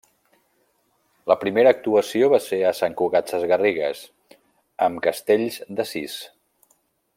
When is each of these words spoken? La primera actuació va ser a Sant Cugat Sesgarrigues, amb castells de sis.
La 1.31 1.35
primera 1.43 1.73
actuació 1.77 2.29
va 2.35 2.39
ser 2.45 2.59
a 2.65 2.71
Sant 2.79 2.97
Cugat 3.03 3.29
Sesgarrigues, 3.35 4.01
amb 4.87 5.05
castells 5.09 5.61
de 5.81 5.87
sis. 5.95 6.19